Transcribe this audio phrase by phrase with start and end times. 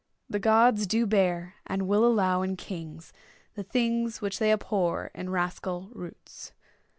[0.27, 3.13] The gods do bear and will allow in kings
[3.53, 6.53] The things which they abhor in rascal routes.